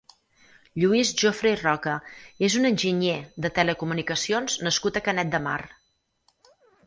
Lluís 0.83 1.09
Jofre 1.21 1.49
i 1.57 1.59
Roca 1.59 1.91
és 2.47 2.55
un 2.61 2.69
enginyer 2.71 3.19
de 3.45 3.53
telecomunicacions 3.59 4.57
nascut 4.69 4.97
a 5.01 5.07
Canet 5.09 5.33
de 5.35 5.43
Mar. 5.49 5.59